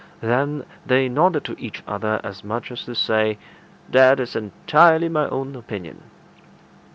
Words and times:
Then 0.21 0.65
they 0.83 1.07
nodded 1.09 1.43
to 1.45 1.55
each 1.61 1.83
other 1.85 2.19
as 2.23 2.43
much 2.43 2.71
as 2.71 2.85
to 2.85 2.95
say, 2.95 3.37
"That 3.87 4.19
is 4.19 4.35
entirely 4.35 5.09
my 5.09 5.29
own 5.29 5.55
opinion." 5.55 6.01